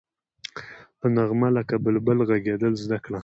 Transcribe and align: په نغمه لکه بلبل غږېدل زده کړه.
په 0.99 1.07
نغمه 1.15 1.49
لکه 1.57 1.75
بلبل 1.83 2.17
غږېدل 2.29 2.73
زده 2.83 2.97
کړه. 3.05 3.19